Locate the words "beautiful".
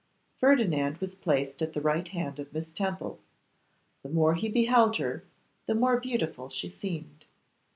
5.99-6.49